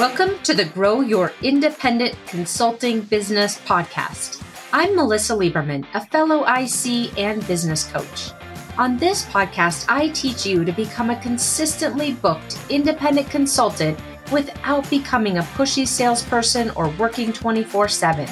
Welcome 0.00 0.38
to 0.44 0.54
the 0.54 0.64
Grow 0.64 1.02
Your 1.02 1.30
Independent 1.42 2.16
Consulting 2.26 3.02
Business 3.02 3.58
podcast. 3.58 4.42
I'm 4.72 4.96
Melissa 4.96 5.34
Lieberman, 5.34 5.86
a 5.92 6.06
fellow 6.06 6.42
IC 6.44 7.18
and 7.18 7.46
business 7.46 7.84
coach. 7.84 8.30
On 8.78 8.96
this 8.96 9.26
podcast, 9.26 9.84
I 9.90 10.08
teach 10.08 10.46
you 10.46 10.64
to 10.64 10.72
become 10.72 11.10
a 11.10 11.20
consistently 11.20 12.14
booked 12.14 12.58
independent 12.70 13.28
consultant 13.28 14.00
without 14.32 14.88
becoming 14.88 15.36
a 15.36 15.42
pushy 15.42 15.86
salesperson 15.86 16.70
or 16.76 16.88
working 16.92 17.30
24 17.30 17.88
7. 17.88 18.26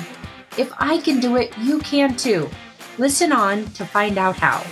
If 0.57 0.73
I 0.79 0.96
can 0.96 1.21
do 1.21 1.37
it, 1.37 1.53
you 1.59 1.80
can 1.80 2.16
too. 2.16 2.48
Listen 2.96 3.30
on 3.30 3.66
to 3.73 3.85
find 3.85 4.16
out 4.16 4.37
how. 4.37 4.64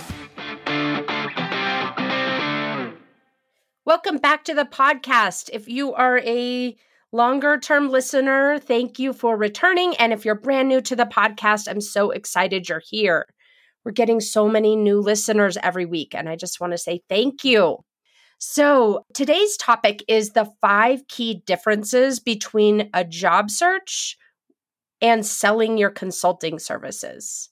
Welcome 3.85 4.17
back 4.17 4.43
to 4.45 4.55
the 4.55 4.65
podcast. 4.65 5.51
If 5.53 5.69
you 5.69 5.93
are 5.93 6.17
a 6.25 6.75
longer 7.11 7.57
term 7.57 7.89
listener, 7.89 8.59
thank 8.59 8.99
you 8.99 9.13
for 9.13 9.37
returning. 9.37 9.95
And 9.95 10.13
if 10.13 10.25
you're 10.25 10.35
brand 10.35 10.69
new 10.69 10.81
to 10.81 10.95
the 10.95 11.05
podcast, 11.05 11.67
I'm 11.69 11.81
so 11.81 12.11
excited 12.11 12.69
you're 12.69 12.81
here. 12.85 13.25
We're 13.85 13.91
getting 13.91 14.19
so 14.19 14.49
many 14.49 14.75
new 14.75 14.99
listeners 14.99 15.57
every 15.63 15.85
week, 15.85 16.13
and 16.13 16.27
I 16.27 16.35
just 16.35 16.59
want 16.59 16.73
to 16.73 16.77
say 16.77 17.01
thank 17.07 17.45
you. 17.45 17.77
So, 18.39 19.05
today's 19.13 19.57
topic 19.57 20.03
is 20.07 20.31
the 20.31 20.51
five 20.61 21.07
key 21.07 21.41
differences 21.45 22.19
between 22.19 22.89
a 22.93 23.03
job 23.03 23.49
search 23.49 24.17
and 25.01 25.25
selling 25.25 25.77
your 25.77 25.89
consulting 25.89 26.59
services. 26.59 27.49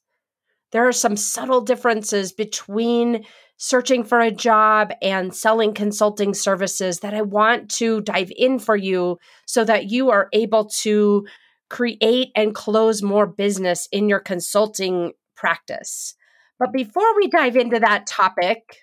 There 0.72 0.88
are 0.88 0.94
some 0.94 1.16
subtle 1.16 1.62
differences 1.62 2.34
between 2.34 3.26
searching 3.58 4.04
for 4.04 4.20
a 4.20 4.32
job 4.32 4.92
and 5.02 5.34
selling 5.34 5.74
consulting 5.74 6.34
services 6.34 7.00
that 7.00 7.14
I 7.14 7.22
want 7.22 7.70
to 7.72 8.02
dive 8.02 8.32
in 8.36 8.60
for 8.60 8.76
you 8.76 9.18
so 9.46 9.64
that 9.64 9.90
you 9.90 10.10
are 10.10 10.28
able 10.34 10.66
to 10.82 11.26
create 11.70 12.32
and 12.36 12.54
close 12.54 13.02
more 13.02 13.26
business 13.26 13.88
in 13.92 14.10
your 14.10 14.20
consulting 14.20 15.14
practice. 15.36 16.16
But 16.60 16.74
before 16.74 17.16
we 17.16 17.28
dive 17.28 17.56
into 17.56 17.80
that 17.80 18.08
topic, 18.08 18.80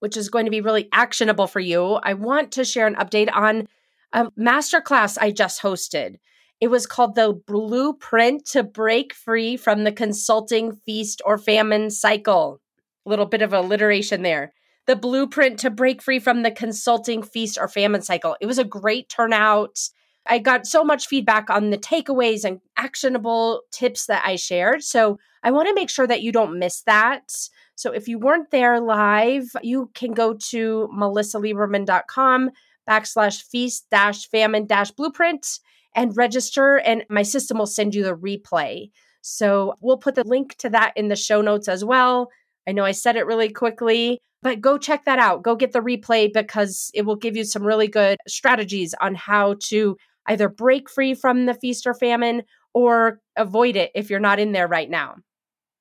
which 0.00 0.16
is 0.16 0.28
going 0.28 0.44
to 0.44 0.50
be 0.50 0.60
really 0.60 0.88
actionable 0.92 1.46
for 1.46 1.60
you, 1.60 1.94
I 2.02 2.14
want 2.14 2.52
to 2.52 2.64
share 2.64 2.86
an 2.86 2.96
update 2.96 3.34
on 3.34 3.66
a 4.12 4.30
masterclass 4.32 5.16
I 5.20 5.30
just 5.30 5.62
hosted. 5.62 6.16
It 6.60 6.68
was 6.68 6.86
called 6.86 7.14
the 7.14 7.40
Blueprint 7.46 8.46
to 8.46 8.62
Break 8.62 9.12
Free 9.12 9.56
from 9.56 9.84
the 9.84 9.92
Consulting 9.92 10.72
Feast 10.72 11.20
or 11.24 11.36
Famine 11.36 11.90
Cycle. 11.90 12.60
A 13.06 13.10
little 13.10 13.26
bit 13.26 13.42
of 13.42 13.52
alliteration 13.52 14.22
there. 14.22 14.52
The 14.86 14.96
blueprint 14.96 15.58
to 15.60 15.70
break 15.70 16.02
free 16.02 16.18
from 16.18 16.42
the 16.42 16.50
consulting 16.50 17.22
feast 17.22 17.58
or 17.58 17.68
famine 17.68 18.02
cycle. 18.02 18.36
It 18.40 18.46
was 18.46 18.58
a 18.58 18.64
great 18.64 19.08
turnout. 19.08 19.78
I 20.26 20.38
got 20.38 20.66
so 20.66 20.84
much 20.84 21.06
feedback 21.06 21.50
on 21.50 21.70
the 21.70 21.78
takeaways 21.78 22.44
and 22.44 22.60
actionable 22.76 23.62
tips 23.70 24.06
that 24.06 24.22
I 24.24 24.36
shared. 24.36 24.82
So 24.82 25.18
I 25.42 25.50
want 25.50 25.68
to 25.68 25.74
make 25.74 25.90
sure 25.90 26.06
that 26.06 26.22
you 26.22 26.32
don't 26.32 26.58
miss 26.58 26.82
that. 26.82 27.30
So 27.76 27.92
if 27.92 28.08
you 28.08 28.18
weren't 28.18 28.50
there 28.50 28.80
live, 28.80 29.50
you 29.62 29.90
can 29.94 30.12
go 30.12 30.34
to 30.50 30.88
melissalieberman.com 30.94 32.50
backslash 32.88 33.42
feast 33.42 33.86
dash 33.90 34.28
famine 34.28 34.66
dash 34.66 34.90
blueprint 34.90 35.58
and 35.94 36.16
register, 36.16 36.78
and 36.78 37.04
my 37.08 37.22
system 37.22 37.58
will 37.58 37.66
send 37.66 37.94
you 37.94 38.02
the 38.02 38.16
replay. 38.16 38.90
So 39.20 39.74
we'll 39.80 39.96
put 39.96 40.16
the 40.16 40.24
link 40.24 40.56
to 40.58 40.70
that 40.70 40.92
in 40.96 41.08
the 41.08 41.16
show 41.16 41.40
notes 41.40 41.68
as 41.68 41.84
well. 41.84 42.30
I 42.66 42.72
know 42.72 42.84
I 42.84 42.92
said 42.92 43.16
it 43.16 43.26
really 43.26 43.50
quickly, 43.50 44.18
but 44.42 44.60
go 44.60 44.78
check 44.78 45.04
that 45.04 45.18
out. 45.18 45.42
Go 45.42 45.56
get 45.56 45.72
the 45.72 45.80
replay 45.80 46.32
because 46.32 46.90
it 46.94 47.02
will 47.02 47.16
give 47.16 47.36
you 47.36 47.44
some 47.44 47.64
really 47.64 47.88
good 47.88 48.18
strategies 48.26 48.94
on 49.00 49.14
how 49.14 49.56
to 49.68 49.96
either 50.26 50.48
break 50.48 50.90
free 50.90 51.14
from 51.14 51.46
the 51.46 51.54
feast 51.54 51.86
or 51.86 51.94
famine 51.94 52.42
or 52.72 53.20
avoid 53.36 53.76
it 53.76 53.90
if 53.94 54.10
you're 54.10 54.20
not 54.20 54.38
in 54.38 54.52
there 54.52 54.68
right 54.68 54.90
now. 54.90 55.16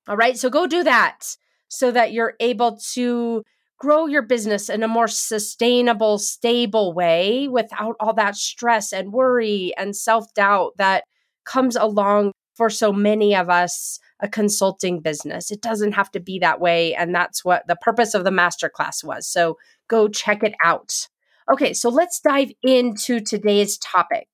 All 0.07 0.17
right, 0.17 0.37
so 0.37 0.49
go 0.49 0.67
do 0.67 0.83
that 0.83 1.35
so 1.69 1.91
that 1.91 2.11
you're 2.11 2.35
able 2.39 2.77
to 2.93 3.43
grow 3.79 4.05
your 4.05 4.21
business 4.21 4.69
in 4.69 4.83
a 4.83 4.87
more 4.87 5.07
sustainable, 5.07 6.17
stable 6.17 6.93
way 6.93 7.47
without 7.47 7.95
all 7.99 8.13
that 8.13 8.35
stress 8.35 8.93
and 8.93 9.11
worry 9.11 9.73
and 9.77 9.95
self 9.95 10.33
doubt 10.33 10.71
that 10.77 11.03
comes 11.45 11.75
along 11.75 12.31
for 12.55 12.69
so 12.69 12.93
many 12.93 13.35
of 13.35 13.49
us 13.49 13.99
a 14.23 14.29
consulting 14.29 15.01
business. 15.01 15.51
It 15.51 15.61
doesn't 15.61 15.91
have 15.91 16.09
to 16.11 16.19
be 16.19 16.39
that 16.39 16.61
way. 16.61 16.95
And 16.95 17.13
that's 17.13 17.43
what 17.43 17.67
the 17.67 17.75
purpose 17.75 18.13
of 18.13 18.23
the 18.23 18.31
masterclass 18.31 19.03
was. 19.03 19.27
So 19.27 19.57
go 19.89 20.07
check 20.07 20.43
it 20.43 20.55
out. 20.63 21.09
Okay, 21.51 21.73
so 21.73 21.89
let's 21.89 22.21
dive 22.21 22.53
into 22.63 23.19
today's 23.19 23.77
topic, 23.77 24.29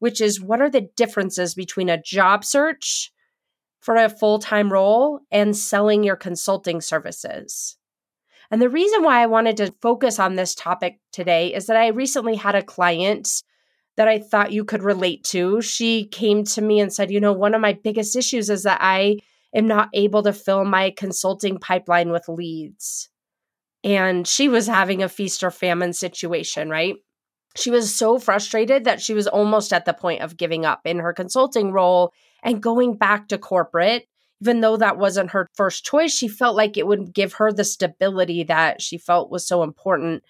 which 0.00 0.20
is 0.20 0.40
what 0.40 0.60
are 0.60 0.68
the 0.68 0.88
differences 0.96 1.54
between 1.54 1.88
a 1.88 2.02
job 2.02 2.44
search 2.44 3.12
for 3.80 3.94
a 3.94 4.08
full 4.08 4.40
time 4.40 4.72
role 4.72 5.20
and 5.30 5.56
selling 5.56 6.02
your 6.02 6.16
consulting 6.16 6.80
services? 6.80 7.76
And 8.50 8.60
the 8.60 8.68
reason 8.68 9.04
why 9.04 9.22
I 9.22 9.26
wanted 9.26 9.56
to 9.58 9.72
focus 9.80 10.18
on 10.18 10.34
this 10.34 10.56
topic 10.56 10.98
today 11.12 11.54
is 11.54 11.66
that 11.66 11.76
I 11.76 11.88
recently 11.88 12.34
had 12.34 12.56
a 12.56 12.64
client 12.64 13.44
that 14.00 14.08
I 14.08 14.18
thought 14.18 14.50
you 14.50 14.64
could 14.64 14.82
relate 14.82 15.24
to. 15.24 15.60
She 15.60 16.06
came 16.06 16.44
to 16.44 16.62
me 16.62 16.80
and 16.80 16.90
said, 16.90 17.10
You 17.10 17.20
know, 17.20 17.34
one 17.34 17.54
of 17.54 17.60
my 17.60 17.74
biggest 17.74 18.16
issues 18.16 18.48
is 18.48 18.62
that 18.62 18.78
I 18.80 19.18
am 19.54 19.66
not 19.66 19.90
able 19.92 20.22
to 20.22 20.32
fill 20.32 20.64
my 20.64 20.94
consulting 20.96 21.58
pipeline 21.58 22.10
with 22.10 22.26
leads. 22.26 23.10
And 23.84 24.26
she 24.26 24.48
was 24.48 24.66
having 24.66 25.02
a 25.02 25.08
feast 25.10 25.44
or 25.44 25.50
famine 25.50 25.92
situation, 25.92 26.70
right? 26.70 26.94
She 27.56 27.70
was 27.70 27.94
so 27.94 28.18
frustrated 28.18 28.84
that 28.84 29.02
she 29.02 29.12
was 29.12 29.26
almost 29.26 29.70
at 29.70 29.84
the 29.84 29.92
point 29.92 30.22
of 30.22 30.38
giving 30.38 30.64
up 30.64 30.80
in 30.86 31.00
her 31.00 31.12
consulting 31.12 31.70
role 31.70 32.14
and 32.42 32.62
going 32.62 32.96
back 32.96 33.28
to 33.28 33.36
corporate. 33.36 34.06
Even 34.40 34.62
though 34.62 34.78
that 34.78 34.96
wasn't 34.96 35.32
her 35.32 35.46
first 35.52 35.84
choice, 35.84 36.16
she 36.16 36.26
felt 36.26 36.56
like 36.56 36.78
it 36.78 36.86
would 36.86 37.12
give 37.12 37.34
her 37.34 37.52
the 37.52 37.64
stability 37.64 38.44
that 38.44 38.80
she 38.80 38.96
felt 38.96 39.30
was 39.30 39.46
so 39.46 39.62
important 39.62 40.22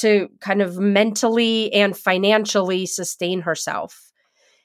to 0.00 0.28
kind 0.40 0.62
of 0.62 0.78
mentally 0.78 1.72
and 1.72 1.96
financially 1.96 2.86
sustain 2.86 3.42
herself. 3.42 4.10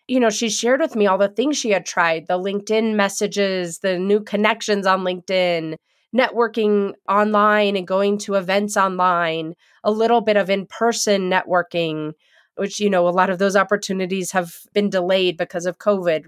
You 0.08 0.20
know, 0.20 0.30
she 0.30 0.50
shared 0.50 0.82
with 0.82 0.96
me 0.96 1.08
all 1.08 1.18
the 1.18 1.30
things 1.30 1.58
she 1.58 1.70
had 1.72 1.86
tried 1.86 2.28
the 2.28 2.38
LinkedIn 2.38 2.96
messages, 2.96 3.80
the 3.80 3.98
new 3.98 4.22
connections 4.22 4.86
on 4.86 5.02
LinkedIn, 5.02 5.76
networking 6.16 6.94
online 7.10 7.76
and 7.76 7.88
going 7.88 8.18
to 8.20 8.36
events 8.36 8.78
online, 8.78 9.56
a 9.84 9.92
little 9.92 10.22
bit 10.22 10.38
of 10.38 10.50
in 10.50 10.66
person 10.68 11.30
networking, 11.30 12.12
which, 12.56 12.80
you 12.80 12.90
know, 12.90 13.08
a 13.08 13.10
lot 13.10 13.30
of 13.30 13.40
those 13.40 13.56
opportunities 13.56 14.32
have 14.32 14.54
been 14.74 14.90
delayed 14.90 15.38
because 15.38 15.66
of 15.66 15.80
COVID. 15.80 16.26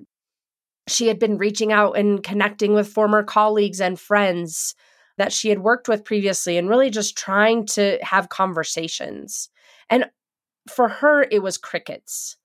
She 0.87 1.07
had 1.07 1.19
been 1.19 1.37
reaching 1.37 1.71
out 1.71 1.97
and 1.97 2.23
connecting 2.23 2.73
with 2.73 2.87
former 2.87 3.23
colleagues 3.23 3.81
and 3.81 3.99
friends 3.99 4.75
that 5.17 5.33
she 5.33 5.49
had 5.49 5.59
worked 5.59 5.87
with 5.87 6.03
previously 6.03 6.57
and 6.57 6.69
really 6.69 6.89
just 6.89 7.17
trying 7.17 7.65
to 7.65 7.97
have 8.01 8.29
conversations. 8.29 9.49
And 9.89 10.05
for 10.69 10.87
her, 10.87 11.23
it 11.29 11.41
was 11.41 11.57
crickets. 11.57 12.37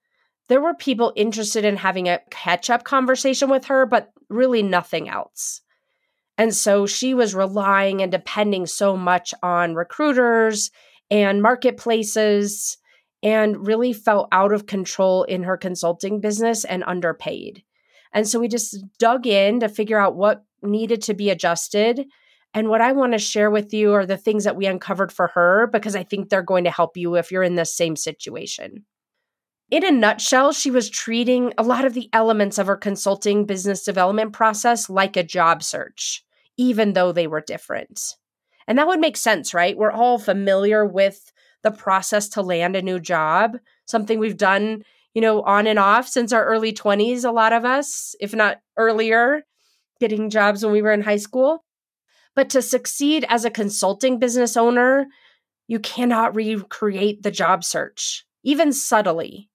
There 0.48 0.60
were 0.60 0.74
people 0.74 1.12
interested 1.16 1.64
in 1.64 1.76
having 1.76 2.08
a 2.08 2.20
catch 2.30 2.70
up 2.70 2.84
conversation 2.84 3.50
with 3.50 3.66
her, 3.66 3.86
but 3.86 4.10
really 4.28 4.62
nothing 4.62 5.08
else. 5.08 5.62
And 6.36 6.54
so 6.54 6.86
she 6.86 7.14
was 7.14 7.34
relying 7.34 8.02
and 8.02 8.10
depending 8.10 8.66
so 8.66 8.96
much 8.96 9.34
on 9.42 9.74
recruiters 9.74 10.70
and 11.10 11.42
marketplaces 11.42 12.78
and 13.22 13.66
really 13.66 13.92
felt 13.92 14.28
out 14.32 14.52
of 14.52 14.66
control 14.66 15.24
in 15.24 15.42
her 15.42 15.56
consulting 15.56 16.20
business 16.20 16.64
and 16.64 16.82
underpaid. 16.86 17.62
And 18.12 18.26
so 18.26 18.40
we 18.40 18.48
just 18.48 18.82
dug 18.98 19.26
in 19.26 19.60
to 19.60 19.68
figure 19.68 19.98
out 19.98 20.16
what 20.16 20.44
needed 20.62 21.02
to 21.02 21.14
be 21.14 21.30
adjusted 21.30 22.06
and 22.52 22.68
what 22.68 22.80
I 22.80 22.92
want 22.92 23.12
to 23.12 23.18
share 23.18 23.50
with 23.50 23.72
you 23.72 23.92
are 23.92 24.06
the 24.06 24.16
things 24.16 24.44
that 24.44 24.56
we 24.56 24.66
uncovered 24.66 25.12
for 25.12 25.28
her 25.28 25.68
because 25.72 25.94
I 25.94 26.02
think 26.02 26.28
they're 26.28 26.42
going 26.42 26.64
to 26.64 26.70
help 26.70 26.96
you 26.96 27.14
if 27.14 27.30
you're 27.30 27.42
in 27.42 27.54
the 27.54 27.64
same 27.64 27.94
situation. 27.94 28.84
In 29.70 29.84
a 29.84 29.92
nutshell, 29.92 30.52
she 30.52 30.70
was 30.70 30.90
treating 30.90 31.52
a 31.56 31.62
lot 31.62 31.84
of 31.84 31.94
the 31.94 32.10
elements 32.12 32.58
of 32.58 32.66
her 32.66 32.76
consulting 32.76 33.46
business 33.46 33.84
development 33.84 34.32
process 34.32 34.90
like 34.90 35.16
a 35.16 35.22
job 35.22 35.62
search, 35.62 36.24
even 36.56 36.92
though 36.92 37.12
they 37.12 37.28
were 37.28 37.40
different. 37.40 38.16
And 38.66 38.78
that 38.78 38.88
would 38.88 38.98
make 38.98 39.16
sense, 39.16 39.54
right? 39.54 39.76
We're 39.76 39.92
all 39.92 40.18
familiar 40.18 40.84
with 40.84 41.32
the 41.62 41.70
process 41.70 42.28
to 42.30 42.42
land 42.42 42.74
a 42.74 42.82
new 42.82 42.98
job, 42.98 43.58
something 43.86 44.18
we've 44.18 44.36
done, 44.36 44.82
you 45.14 45.20
know, 45.20 45.42
on 45.42 45.68
and 45.68 45.78
off 45.78 46.08
since 46.08 46.32
our 46.32 46.44
early 46.44 46.72
20s, 46.72 47.24
a 47.24 47.30
lot 47.30 47.52
of 47.52 47.64
us, 47.64 48.16
if 48.20 48.34
not 48.34 48.60
earlier, 48.76 49.44
getting 50.00 50.30
jobs 50.30 50.64
when 50.64 50.72
we 50.72 50.82
were 50.82 50.92
in 50.92 51.02
high 51.02 51.16
school. 51.16 51.64
But 52.34 52.50
to 52.50 52.62
succeed 52.62 53.24
as 53.28 53.44
a 53.44 53.50
consulting 53.50 54.18
business 54.18 54.56
owner, 54.56 55.06
you 55.68 55.78
cannot 55.78 56.34
recreate 56.34 57.22
the 57.22 57.30
job 57.30 57.64
search, 57.64 58.24
even 58.42 58.72
subtly. 58.72 59.48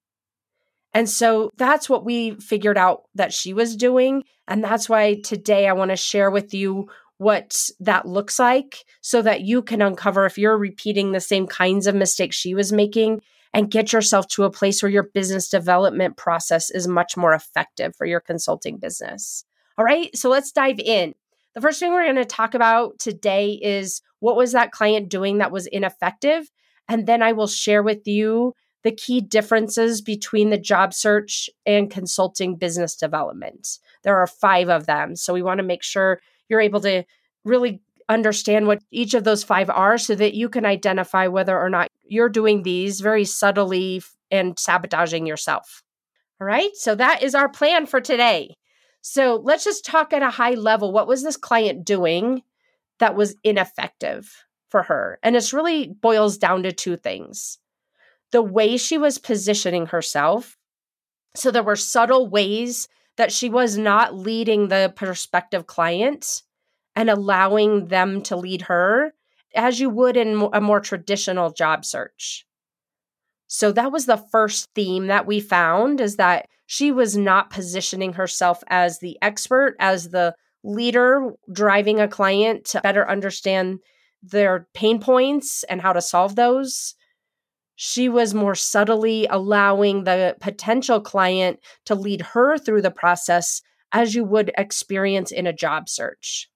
And 0.94 1.10
so 1.10 1.52
that's 1.58 1.90
what 1.90 2.06
we 2.06 2.36
figured 2.36 2.78
out 2.78 3.04
that 3.16 3.34
she 3.34 3.54
was 3.54 3.76
doing. 3.76 4.24
And 4.48 4.64
that's 4.64 4.88
why 4.88 5.16
today 5.16 5.68
I 5.68 5.74
want 5.74 5.92
to 5.92 5.98
share 5.98 6.32
with 6.32 6.54
you 6.54 6.90
what 7.18 7.70
that 7.80 8.08
looks 8.08 8.40
like 8.40 8.86
so 9.02 9.22
that 9.22 9.42
you 9.42 9.62
can 9.62 9.82
uncover 9.82 10.26
if 10.26 10.38
you're 10.38 10.58
repeating 10.58 11.12
the 11.12 11.20
same 11.20 11.48
kinds 11.48 11.88
of 11.88 11.96
mistakes 11.96 12.36
she 12.36 12.56
was 12.56 12.72
making 12.72 13.22
and 13.54 13.72
get 13.72 13.94
yourself 13.94 14.28
to 14.28 14.44
a 14.44 14.52
place 14.52 14.84
where 14.84 14.92
your 14.92 15.04
business 15.04 15.48
development 15.50 16.18
process 16.18 16.70
is 16.70 16.88
much 16.88 17.16
more 17.16 17.34
effective 17.34 17.96
for 17.96 18.06
your 18.06 18.20
consulting 18.20 18.78
business. 18.78 19.46
All 19.78 19.86
right, 19.86 20.16
so 20.16 20.30
let's 20.30 20.52
dive 20.52 20.80
in. 20.80 21.14
The 21.56 21.62
first 21.62 21.80
thing 21.80 21.94
we're 21.94 22.04
going 22.04 22.16
to 22.18 22.26
talk 22.26 22.54
about 22.54 23.00
today 23.00 23.54
is 23.54 24.02
what 24.20 24.36
was 24.36 24.52
that 24.52 24.72
client 24.72 25.10
doing 25.10 25.38
that 25.38 25.54
was 25.54 25.68
ineffective? 25.68 26.52
And 26.90 27.08
then 27.08 27.24
I 27.24 27.32
will 27.32 27.48
share 27.48 27.82
with 27.82 28.06
you 28.06 28.54
the 28.84 28.92
key 28.92 29.22
differences 29.22 30.02
between 30.02 30.50
the 30.50 30.58
job 30.58 30.94
search 30.94 31.50
and 31.66 31.90
consulting 31.90 32.56
business 32.58 32.96
development. 32.96 33.80
There 34.04 34.18
are 34.18 34.28
five 34.28 34.70
of 34.70 34.86
them. 34.86 35.16
So 35.16 35.34
we 35.34 35.42
want 35.42 35.60
to 35.60 35.64
make 35.64 35.82
sure 35.82 36.20
you're 36.50 36.62
able 36.62 36.82
to 36.82 37.04
really 37.46 37.82
understand 38.10 38.68
what 38.68 38.84
each 38.92 39.14
of 39.14 39.24
those 39.24 39.44
five 39.44 39.70
are 39.70 39.98
so 39.98 40.14
that 40.14 40.36
you 40.36 40.50
can 40.50 40.66
identify 40.66 41.28
whether 41.28 41.60
or 41.60 41.70
not 41.70 41.90
you're 42.04 42.30
doing 42.30 42.62
these 42.62 43.00
very 43.00 43.26
subtly 43.26 44.04
and 44.30 44.60
sabotaging 44.60 45.26
yourself. 45.26 45.84
All 46.40 46.46
right. 46.46 46.76
So 46.76 46.96
that 46.96 47.24
is 47.24 47.34
our 47.34 47.50
plan 47.50 47.86
for 47.86 48.02
today. 48.02 48.56
So 49.08 49.40
let's 49.44 49.64
just 49.64 49.86
talk 49.86 50.14
at 50.14 50.24
a 50.24 50.32
high 50.32 50.56
level. 50.56 50.92
What 50.92 51.08
was 51.08 51.22
this 51.22 51.38
client 51.38 51.86
doing 51.86 52.42
that 52.98 53.16
was 53.16 53.36
ineffective 53.44 54.48
for 54.72 54.82
her? 54.82 55.20
And 55.22 55.36
this 55.36 55.54
really 55.54 55.90
boils 55.90 56.40
down 56.40 56.64
to 56.64 56.72
two 56.72 56.98
things 56.98 57.60
the 58.32 58.42
way 58.42 58.78
she 58.78 58.98
was 58.98 59.20
positioning 59.20 59.86
herself. 59.86 60.58
So 61.36 61.52
there 61.52 61.62
were 61.62 61.76
subtle 61.76 62.28
ways 62.28 62.88
that 63.18 63.32
she 63.32 63.48
was 63.48 63.78
not 63.78 64.16
leading 64.16 64.70
the 64.70 64.92
prospective 64.96 65.68
client 65.68 66.42
and 66.96 67.08
allowing 67.08 67.90
them 67.90 68.24
to 68.24 68.36
lead 68.36 68.64
her 68.64 69.14
as 69.54 69.80
you 69.80 69.92
would 69.92 70.18
in 70.18 70.50
a 70.52 70.60
more 70.60 70.80
traditional 70.80 71.52
job 71.52 71.86
search. 71.86 72.48
So 73.46 73.72
that 73.72 73.92
was 73.92 74.08
the 74.08 74.18
first 74.18 74.68
theme 74.74 75.06
that 75.08 75.28
we 75.28 75.42
found 75.42 76.02
is 76.02 76.16
that 76.16 76.50
she 76.66 76.92
was 76.92 77.16
not 77.16 77.50
positioning 77.50 78.14
herself 78.14 78.64
as 78.68 79.00
the 79.00 79.18
expert, 79.22 79.76
as 79.80 80.10
the 80.10 80.36
leader 80.64 81.32
driving 81.52 82.00
a 82.00 82.08
client 82.08 82.66
to 82.66 82.82
better 82.82 83.08
understand 83.08 83.80
their 84.24 84.68
pain 84.74 85.00
points 85.00 85.64
and 85.66 85.82
how 85.82 85.94
to 85.94 86.02
solve 86.02 86.36
those. 86.36 86.96
She 87.76 88.10
was 88.10 88.34
more 88.34 88.56
subtly 88.56 89.28
allowing 89.30 90.04
the 90.06 90.36
potential 90.40 91.02
client 91.02 91.60
to 91.86 91.94
lead 91.94 92.22
her 92.22 92.58
through 92.58 92.82
the 92.82 92.92
process 92.92 93.62
as 93.92 94.16
you 94.16 94.24
would 94.24 94.52
experience 94.58 95.32
in 95.32 95.46
a 95.46 95.54
job 95.54 95.88
search. 95.88 96.50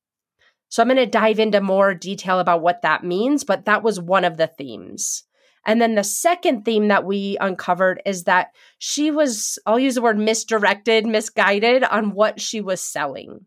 So 0.69 0.81
I'm 0.81 0.87
going 0.87 0.97
to 0.97 1.05
dive 1.05 1.39
into 1.39 1.61
more 1.61 1.93
detail 1.93 2.39
about 2.39 2.61
what 2.61 2.83
that 2.83 3.03
means, 3.03 3.43
but 3.43 3.65
that 3.65 3.83
was 3.83 3.99
one 3.99 4.23
of 4.23 4.37
the 4.37 4.47
themes. 4.47 5.23
And 5.69 5.79
then 5.79 5.93
the 5.93 6.03
second 6.03 6.65
theme 6.65 6.87
that 6.87 7.05
we 7.05 7.37
uncovered 7.39 8.01
is 8.03 8.23
that 8.23 8.47
she 8.79 9.11
was, 9.11 9.59
I'll 9.67 9.77
use 9.77 9.93
the 9.93 10.01
word 10.01 10.17
misdirected, 10.17 11.05
misguided 11.05 11.83
on 11.83 12.15
what 12.15 12.41
she 12.41 12.59
was 12.59 12.81
selling. 12.81 13.45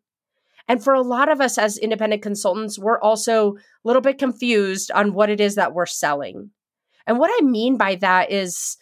And 0.68 0.84
for 0.84 0.94
a 0.94 1.02
lot 1.02 1.28
of 1.28 1.40
us 1.40 1.58
as 1.58 1.76
independent 1.76 2.22
consultants, 2.22 2.78
we're 2.78 3.00
also 3.00 3.56
a 3.56 3.58
little 3.82 4.00
bit 4.00 4.18
confused 4.18 4.92
on 4.92 5.14
what 5.14 5.30
it 5.30 5.40
is 5.40 5.56
that 5.56 5.74
we're 5.74 5.84
selling. 5.84 6.50
And 7.08 7.18
what 7.18 7.32
I 7.34 7.44
mean 7.44 7.76
by 7.76 7.96
that 7.96 8.30
is 8.30 8.76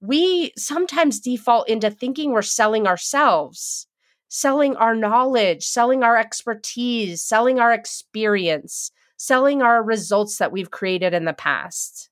we 0.00 0.52
sometimes 0.56 1.20
default 1.20 1.68
into 1.68 1.90
thinking 1.90 2.32
we're 2.32 2.40
selling 2.40 2.86
ourselves 2.86 3.86
selling 4.28 4.76
our 4.76 4.94
knowledge, 4.94 5.64
selling 5.64 6.02
our 6.02 6.16
expertise, 6.16 7.22
selling 7.22 7.58
our 7.58 7.72
experience, 7.72 8.90
selling 9.16 9.62
our 9.62 9.82
results 9.82 10.38
that 10.38 10.52
we've 10.52 10.70
created 10.70 11.14
in 11.14 11.24
the 11.24 11.32
past. 11.32 12.10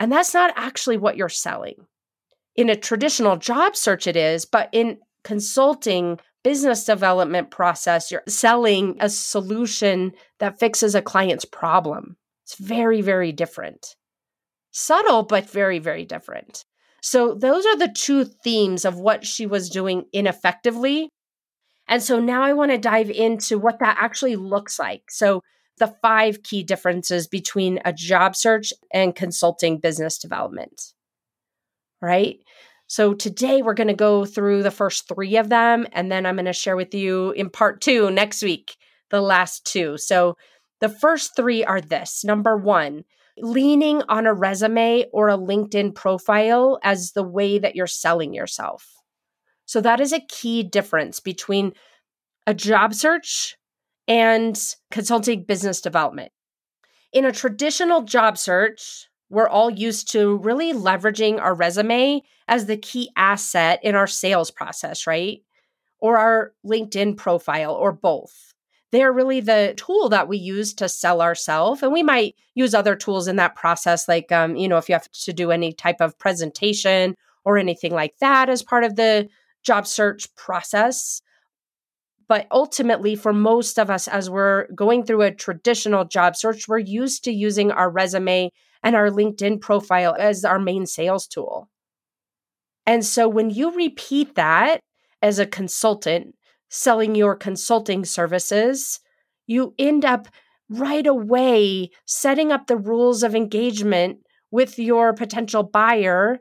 And 0.00 0.12
that's 0.12 0.34
not 0.34 0.52
actually 0.56 0.96
what 0.96 1.16
you're 1.16 1.28
selling. 1.28 1.86
In 2.56 2.70
a 2.70 2.76
traditional 2.76 3.36
job 3.36 3.76
search, 3.76 4.06
it 4.06 4.16
is, 4.16 4.44
but 4.44 4.68
in 4.72 4.98
consulting, 5.24 6.18
business 6.44 6.84
development 6.84 7.50
process, 7.50 8.10
you're 8.10 8.22
selling 8.28 8.96
a 9.00 9.08
solution 9.08 10.12
that 10.38 10.58
fixes 10.58 10.94
a 10.94 11.02
client's 11.02 11.44
problem. 11.44 12.16
It's 12.44 12.56
very, 12.56 13.00
very 13.00 13.32
different. 13.32 13.96
Subtle, 14.70 15.24
but 15.24 15.50
very, 15.50 15.78
very 15.78 16.04
different. 16.04 16.64
So, 17.02 17.34
those 17.34 17.64
are 17.64 17.76
the 17.76 17.92
two 17.94 18.24
themes 18.24 18.84
of 18.84 18.98
what 18.98 19.24
she 19.24 19.46
was 19.46 19.70
doing 19.70 20.04
ineffectively 20.12 21.10
and 21.88 22.02
so 22.02 22.20
now 22.20 22.42
I 22.42 22.52
want 22.52 22.70
to 22.70 22.78
dive 22.78 23.10
into 23.10 23.58
what 23.58 23.78
that 23.80 23.96
actually 23.98 24.36
looks 24.36 24.78
like. 24.78 25.10
So, 25.10 25.42
the 25.78 25.94
five 26.02 26.42
key 26.42 26.62
differences 26.62 27.26
between 27.26 27.80
a 27.84 27.92
job 27.92 28.36
search 28.36 28.72
and 28.92 29.14
consulting 29.14 29.78
business 29.78 30.18
development. 30.18 30.92
Right? 32.00 32.38
So, 32.86 33.12
today 33.14 33.62
we're 33.62 33.74
going 33.74 33.88
to 33.88 33.94
go 33.94 34.24
through 34.24 34.62
the 34.62 34.70
first 34.70 35.08
three 35.08 35.36
of 35.36 35.48
them, 35.48 35.86
and 35.92 36.10
then 36.10 36.24
I'm 36.24 36.36
going 36.36 36.46
to 36.46 36.52
share 36.52 36.76
with 36.76 36.94
you 36.94 37.32
in 37.32 37.50
part 37.50 37.80
two 37.80 38.10
next 38.10 38.42
week 38.42 38.76
the 39.10 39.20
last 39.20 39.64
two. 39.66 39.98
So, 39.98 40.36
the 40.80 40.88
first 40.88 41.34
three 41.36 41.64
are 41.64 41.80
this 41.80 42.24
number 42.24 42.56
one, 42.56 43.04
leaning 43.38 44.02
on 44.08 44.26
a 44.26 44.34
resume 44.34 45.06
or 45.12 45.28
a 45.28 45.36
LinkedIn 45.36 45.94
profile 45.94 46.78
as 46.82 47.12
the 47.12 47.22
way 47.22 47.58
that 47.58 47.76
you're 47.76 47.86
selling 47.86 48.32
yourself. 48.32 48.98
So 49.68 49.82
that 49.82 50.00
is 50.00 50.14
a 50.14 50.24
key 50.28 50.62
difference 50.62 51.20
between 51.20 51.74
a 52.46 52.54
job 52.54 52.94
search 52.94 53.57
and 54.08 54.74
consulting 54.90 55.44
business 55.44 55.80
development. 55.80 56.32
In 57.12 57.24
a 57.24 57.32
traditional 57.32 58.02
job 58.02 58.38
search, 58.38 59.08
we're 59.30 59.48
all 59.48 59.70
used 59.70 60.10
to 60.12 60.38
really 60.38 60.72
leveraging 60.72 61.38
our 61.40 61.54
resume 61.54 62.22
as 62.48 62.66
the 62.66 62.78
key 62.78 63.10
asset 63.16 63.78
in 63.82 63.94
our 63.94 64.06
sales 64.06 64.50
process, 64.50 65.06
right? 65.06 65.42
Or 66.00 66.16
our 66.16 66.52
LinkedIn 66.66 67.18
profile, 67.18 67.74
or 67.74 67.92
both. 67.92 68.54
They're 68.90 69.12
really 69.12 69.40
the 69.40 69.74
tool 69.76 70.08
that 70.08 70.28
we 70.28 70.38
use 70.38 70.72
to 70.74 70.88
sell 70.88 71.20
ourselves. 71.20 71.82
And 71.82 71.92
we 71.92 72.02
might 72.02 72.36
use 72.54 72.74
other 72.74 72.96
tools 72.96 73.28
in 73.28 73.36
that 73.36 73.54
process, 73.54 74.08
like, 74.08 74.32
um, 74.32 74.56
you 74.56 74.66
know, 74.66 74.78
if 74.78 74.88
you 74.88 74.94
have 74.94 75.10
to 75.10 75.32
do 75.34 75.50
any 75.50 75.74
type 75.74 76.00
of 76.00 76.18
presentation 76.18 77.14
or 77.44 77.58
anything 77.58 77.92
like 77.92 78.16
that 78.20 78.48
as 78.48 78.62
part 78.62 78.84
of 78.84 78.96
the 78.96 79.28
job 79.62 79.86
search 79.86 80.34
process. 80.36 81.20
But 82.28 82.46
ultimately, 82.50 83.14
for 83.14 83.32
most 83.32 83.78
of 83.78 83.88
us, 83.90 84.06
as 84.06 84.28
we're 84.28 84.66
going 84.74 85.04
through 85.04 85.22
a 85.22 85.34
traditional 85.34 86.04
job 86.04 86.36
search, 86.36 86.68
we're 86.68 86.78
used 86.78 87.24
to 87.24 87.32
using 87.32 87.70
our 87.70 87.90
resume 87.90 88.50
and 88.82 88.94
our 88.94 89.08
LinkedIn 89.10 89.60
profile 89.60 90.14
as 90.18 90.44
our 90.44 90.58
main 90.58 90.86
sales 90.86 91.26
tool. 91.26 91.68
And 92.86 93.04
so 93.04 93.28
when 93.28 93.50
you 93.50 93.74
repeat 93.74 94.34
that 94.34 94.80
as 95.22 95.38
a 95.38 95.46
consultant, 95.46 96.34
selling 96.70 97.14
your 97.14 97.34
consulting 97.34 98.04
services, 98.04 99.00
you 99.46 99.74
end 99.78 100.04
up 100.04 100.28
right 100.68 101.06
away 101.06 101.90
setting 102.06 102.52
up 102.52 102.66
the 102.66 102.76
rules 102.76 103.22
of 103.22 103.34
engagement 103.34 104.18
with 104.50 104.78
your 104.78 105.14
potential 105.14 105.62
buyer 105.62 106.40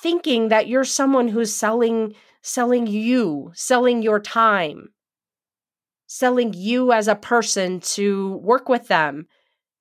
thinking 0.00 0.48
that 0.48 0.66
you're 0.68 0.84
someone 0.84 1.28
who's 1.28 1.54
selling 1.54 2.14
selling 2.44 2.86
you, 2.86 3.50
selling 3.54 4.02
your 4.02 4.20
time, 4.20 4.90
selling 6.06 6.52
you 6.52 6.92
as 6.92 7.08
a 7.08 7.16
person 7.16 7.80
to 7.80 8.36
work 8.36 8.68
with 8.68 8.86
them 8.86 9.26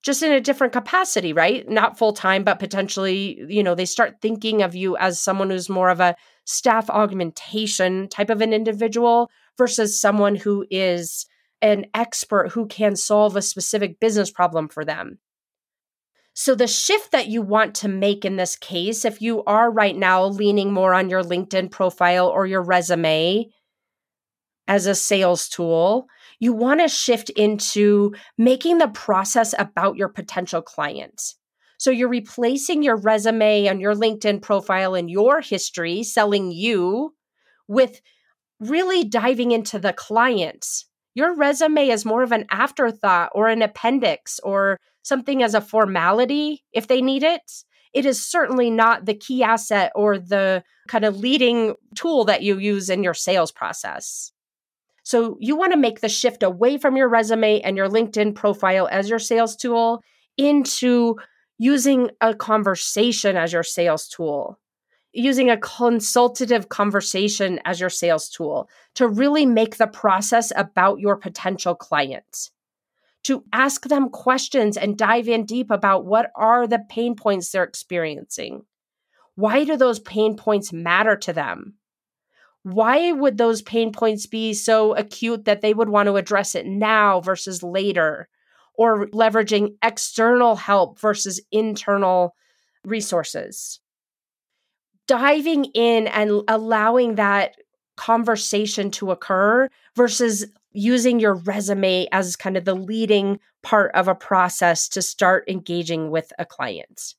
just 0.02 0.24
in 0.24 0.32
a 0.32 0.42
different 0.42 0.74
capacity, 0.74 1.32
right? 1.34 1.68
Not 1.70 1.98
full 1.98 2.14
time, 2.14 2.44
but 2.44 2.60
potentially, 2.60 3.42
you 3.48 3.64
know, 3.64 3.76
they 3.76 3.86
start 3.86 4.16
thinking 4.22 4.62
of 4.62 4.76
you 4.76 4.98
as 4.98 5.20
someone 5.20 5.50
who's 5.50 5.70
more 5.70 5.90
of 5.90 6.00
a 6.00 6.16
staff 6.46 6.90
augmentation 6.90 8.08
type 8.10 8.30
of 8.30 8.42
an 8.42 8.54
individual 8.54 9.30
versus 9.58 10.00
someone 10.00 10.36
who 10.36 10.66
is 10.72 11.26
an 11.62 11.86
expert 11.94 12.52
who 12.52 12.66
can 12.66 12.96
solve 12.96 13.36
a 13.36 13.42
specific 13.42 14.00
business 14.00 14.32
problem 14.32 14.68
for 14.68 14.84
them. 14.84 15.20
So, 16.36 16.56
the 16.56 16.68
shift 16.68 17.12
that 17.12 17.28
you 17.28 17.44
want 17.44 17.76
to 17.76 17.88
make 17.88 18.26
in 18.26 18.38
this 18.38 18.56
case, 18.56 19.06
if 19.06 19.22
you 19.22 19.44
are 19.44 19.72
right 19.72 19.96
now 19.96 20.26
leaning 20.26 20.74
more 20.74 20.94
on 20.94 21.10
your 21.10 21.22
LinkedIn 21.24 21.70
profile 21.70 22.28
or 22.28 22.48
your 22.48 22.64
resume 22.64 23.48
as 24.68 24.88
a 24.88 24.96
sales 24.96 25.48
tool, 25.48 26.08
you 26.40 26.52
want 26.52 26.80
to 26.80 26.88
shift 26.88 27.30
into 27.32 28.16
making 28.38 28.80
the 28.80 28.88
process 28.88 29.54
about 29.60 29.96
your 29.96 30.10
potential 30.10 30.64
clients. 30.64 31.36
So, 31.78 31.92
you're 31.92 32.10
replacing 32.10 32.82
your 32.82 32.98
resume 32.98 33.68
and 33.68 33.80
your 33.80 33.94
LinkedIn 33.94 34.42
profile 34.42 34.96
and 34.96 35.12
your 35.12 35.40
history 35.40 36.02
selling 36.02 36.52
you 36.52 37.14
with 37.68 38.02
really 38.60 39.04
diving 39.04 39.52
into 39.52 39.78
the 39.78 39.94
client. 39.94 40.66
Your 41.14 41.36
resume 41.36 41.90
is 41.90 42.06
more 42.06 42.24
of 42.24 42.32
an 42.32 42.46
afterthought 42.50 43.30
or 43.36 43.50
an 43.50 43.62
appendix 43.62 44.40
or 44.40 44.80
something 45.04 45.44
as 45.44 45.54
a 45.54 45.62
formality 45.62 46.64
if 46.72 46.88
they 46.88 47.02
need 47.02 47.24
it, 47.24 47.64
it 47.94 48.06
is 48.06 48.26
certainly 48.26 48.72
not 48.72 49.06
the 49.06 49.14
key 49.14 49.44
asset 49.44 49.92
or 49.96 50.18
the 50.18 50.64
kind 50.88 51.06
of 51.06 51.18
leading 51.18 51.76
tool 51.96 52.26
that 52.26 52.42
you 52.42 52.58
use 52.58 52.90
in 52.90 53.04
your 53.04 53.14
sales 53.14 53.52
process. 53.52 54.32
So 55.04 55.38
you 55.40 55.56
want 55.56 55.74
to 55.74 55.78
make 55.78 56.00
the 56.00 56.10
shift 56.10 56.44
away 56.44 56.78
from 56.78 56.98
your 56.98 57.10
resume 57.10 57.62
and 57.62 57.78
your 57.78 57.90
LinkedIn 57.90 58.36
profile 58.36 58.88
as 58.92 59.10
your 59.10 59.20
sales 59.20 59.56
tool 59.56 60.02
into 60.38 61.18
using 61.60 62.10
a 62.20 62.34
conversation 62.34 63.38
as 63.38 63.54
your 63.54 63.64
sales 63.64 64.08
tool, 64.08 64.58
using 65.12 65.50
a 65.50 65.58
consultative 65.58 66.70
conversation 66.70 67.60
as 67.66 67.80
your 67.80 67.90
sales 67.90 68.30
tool 68.30 68.70
to 68.96 69.08
really 69.08 69.46
make 69.46 69.78
the 69.78 69.88
process 69.88 70.52
about 70.56 71.00
your 71.00 71.16
potential 71.16 71.76
client. 71.76 72.50
To 73.24 73.44
ask 73.54 73.88
them 73.88 74.10
questions 74.10 74.76
and 74.76 74.98
dive 74.98 75.30
in 75.30 75.46
deep 75.46 75.72
about 75.72 76.06
what 76.06 76.32
are 76.36 76.68
the 76.68 76.84
pain 76.90 77.16
points 77.16 77.52
they're 77.52 77.64
experiencing. 77.64 78.64
Why 79.36 79.64
do 79.64 79.78
those 79.78 80.00
pain 80.00 80.36
points 80.36 80.74
matter 80.74 81.16
to 81.18 81.34
them? 81.34 81.76
Why 82.64 83.12
would 83.12 83.38
those 83.38 83.62
pain 83.62 83.92
points 83.92 84.26
be 84.26 84.54
so 84.54 84.96
acute 84.96 85.46
that 85.46 85.62
they 85.62 85.74
would 85.74 85.90
want 85.90 86.08
to 86.08 86.16
address 86.16 86.56
it 86.56 86.66
now 86.66 87.22
versus 87.22 87.64
later? 87.64 88.30
Or 88.76 89.08
leveraging 89.08 89.76
external 89.84 90.56
help 90.56 91.00
versus 91.00 91.42
internal 91.52 92.36
resources? 92.84 93.80
Diving 95.08 95.66
in 95.66 96.08
and 96.08 96.42
allowing 96.48 97.16
that 97.16 97.56
conversation 97.98 98.90
to 98.92 99.12
occur 99.12 99.70
versus 99.96 100.46
using 100.74 101.20
your 101.20 101.36
resume 101.36 102.08
as 102.12 102.36
kind 102.36 102.58
of 102.58 102.66
the 102.66 102.76
leading 102.76 103.40
part 103.62 103.92
of 103.96 104.08
a 104.08 104.16
process 104.16 104.90
to 104.90 105.02
start 105.02 105.46
engaging 105.48 106.12
with 106.12 106.34
a 106.38 106.46
client. 106.46 107.16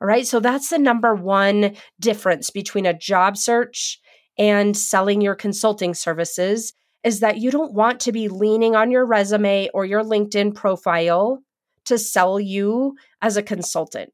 All 0.00 0.08
right. 0.08 0.26
So 0.26 0.40
that's 0.40 0.70
the 0.70 0.78
number 0.78 1.14
one 1.14 1.74
difference 2.00 2.50
between 2.50 2.86
a 2.86 2.96
job 2.96 3.36
search 3.36 4.00
and 4.38 4.76
selling 4.76 5.20
your 5.20 5.34
consulting 5.34 5.94
services 5.94 6.74
is 7.02 7.20
that 7.20 7.38
you 7.38 7.50
don't 7.50 7.72
want 7.72 8.00
to 8.00 8.12
be 8.12 8.28
leaning 8.28 8.76
on 8.76 8.90
your 8.90 9.06
resume 9.06 9.70
or 9.72 9.84
your 9.84 10.02
LinkedIn 10.02 10.54
profile 10.54 11.40
to 11.86 11.98
sell 11.98 12.38
you 12.38 12.96
as 13.22 13.36
a 13.36 13.42
consultant. 13.42 14.12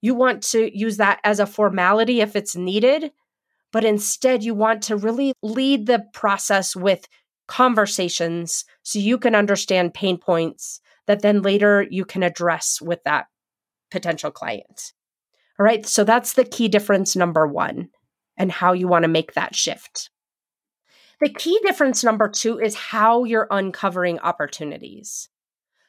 You 0.00 0.14
want 0.14 0.42
to 0.44 0.76
use 0.76 0.96
that 0.96 1.20
as 1.24 1.40
a 1.40 1.46
formality 1.46 2.20
if 2.20 2.34
it's 2.34 2.56
needed, 2.56 3.12
but 3.70 3.84
instead 3.84 4.42
you 4.42 4.54
want 4.54 4.82
to 4.84 4.96
really 4.96 5.34
lead 5.42 5.86
the 5.86 6.04
process 6.12 6.74
with 6.74 7.06
conversations 7.46 8.64
so 8.82 8.98
you 8.98 9.18
can 9.18 9.34
understand 9.34 9.94
pain 9.94 10.18
points 10.18 10.80
that 11.06 11.22
then 11.22 11.42
later 11.42 11.86
you 11.90 12.04
can 12.04 12.22
address 12.22 12.80
with 12.80 13.02
that 13.04 13.26
potential 13.90 14.30
client. 14.30 14.92
All 15.58 15.64
right, 15.64 15.86
so 15.86 16.04
that's 16.04 16.34
the 16.34 16.44
key 16.44 16.68
difference 16.68 17.16
number 17.16 17.46
one 17.46 17.88
and 18.36 18.52
how 18.52 18.72
you 18.72 18.88
want 18.88 19.04
to 19.04 19.08
make 19.08 19.32
that 19.34 19.54
shift. 19.54 20.10
The 21.20 21.30
key 21.30 21.58
difference 21.62 22.04
number 22.04 22.28
two 22.28 22.58
is 22.58 22.74
how 22.74 23.24
you're 23.24 23.48
uncovering 23.50 24.18
opportunities. 24.18 25.30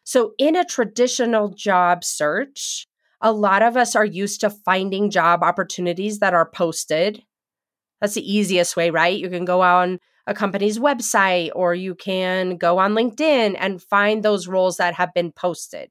So, 0.06 0.32
in 0.38 0.56
a 0.56 0.64
traditional 0.64 1.50
job 1.50 2.06
search, 2.06 2.88
a 3.20 3.34
lot 3.34 3.62
of 3.62 3.76
us 3.76 3.94
are 3.94 4.06
used 4.06 4.40
to 4.42 4.50
finding 4.50 5.10
job 5.10 5.44
opportunities 5.44 6.20
that 6.20 6.34
are 6.34 6.50
posted. 6.50 7.24
That's 8.00 8.14
the 8.14 8.34
easiest 8.34 8.78
way, 8.78 8.90
right? 8.90 9.18
You 9.18 9.30
can 9.30 9.44
go 9.44 9.62
on 9.62 10.00
a 10.28 10.34
company's 10.34 10.78
website 10.78 11.50
or 11.56 11.74
you 11.74 11.96
can 11.96 12.58
go 12.58 12.78
on 12.78 12.94
LinkedIn 12.94 13.56
and 13.58 13.82
find 13.82 14.22
those 14.22 14.48
roles 14.48 14.78
that 14.78 14.94
have 14.94 15.14
been 15.14 15.32
posted. 15.32 15.90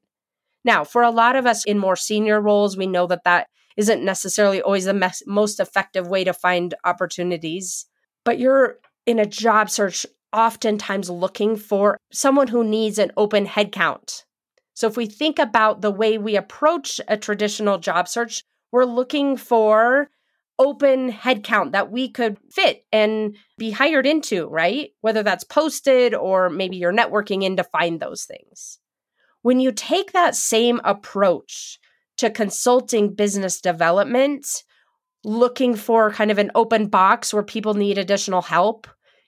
Now, 0.63 0.83
for 0.83 1.01
a 1.01 1.11
lot 1.11 1.35
of 1.35 1.45
us 1.45 1.65
in 1.65 1.79
more 1.79 1.95
senior 1.95 2.39
roles, 2.39 2.77
we 2.77 2.87
know 2.87 3.07
that 3.07 3.23
that 3.23 3.47
isn't 3.75 4.05
necessarily 4.05 4.61
always 4.61 4.85
the 4.85 4.93
mes- 4.93 5.23
most 5.25 5.59
effective 5.59 6.07
way 6.07 6.23
to 6.23 6.33
find 6.33 6.73
opportunities, 6.83 7.87
but 8.23 8.39
you're 8.39 8.77
in 9.05 9.19
a 9.19 9.25
job 9.25 9.69
search 9.69 10.05
oftentimes 10.33 11.09
looking 11.09 11.55
for 11.55 11.97
someone 12.11 12.47
who 12.47 12.63
needs 12.63 12.99
an 12.99 13.11
open 13.17 13.47
headcount. 13.47 14.23
So 14.73 14.87
if 14.87 14.97
we 14.97 15.07
think 15.07 15.39
about 15.39 15.81
the 15.81 15.91
way 15.91 16.17
we 16.17 16.35
approach 16.35 17.01
a 17.07 17.17
traditional 17.17 17.79
job 17.79 18.07
search, 18.07 18.43
we're 18.71 18.85
looking 18.85 19.37
for 19.37 20.09
open 20.59 21.11
headcount 21.11 21.71
that 21.71 21.91
we 21.91 22.09
could 22.09 22.37
fit 22.49 22.85
and 22.91 23.35
be 23.57 23.71
hired 23.71 24.05
into, 24.05 24.47
right? 24.47 24.91
Whether 25.01 25.23
that's 25.23 25.43
posted 25.43 26.13
or 26.13 26.49
maybe 26.49 26.77
you're 26.77 26.93
networking 26.93 27.43
in 27.43 27.57
to 27.57 27.63
find 27.63 27.99
those 27.99 28.25
things. 28.25 28.79
When 29.41 29.59
you 29.59 29.71
take 29.71 30.13
that 30.13 30.35
same 30.35 30.81
approach 30.83 31.79
to 32.17 32.29
consulting 32.29 33.13
business 33.13 33.61
development, 33.61 34.63
looking 35.23 35.75
for 35.75 36.11
kind 36.11 36.31
of 36.31 36.37
an 36.37 36.51
open 36.55 36.87
box 36.87 37.33
where 37.33 37.43
people 37.43 37.73
need 37.73 37.97
additional 37.97 38.41
help, 38.41 38.87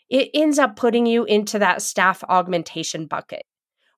it 0.10 0.30
ends 0.34 0.58
up 0.58 0.76
putting 0.76 1.06
you 1.06 1.26
into 1.26 1.60
that 1.60 1.82
staff 1.82 2.24
augmentation 2.28 3.06
bucket 3.06 3.44